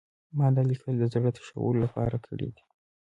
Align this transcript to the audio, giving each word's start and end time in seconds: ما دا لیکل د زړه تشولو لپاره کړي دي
ما 0.37 0.47
دا 0.55 0.61
لیکل 0.69 0.93
د 0.99 1.03
زړه 1.13 1.29
تشولو 1.37 1.79
لپاره 1.85 2.15
کړي 2.27 2.49
دي 2.55 2.63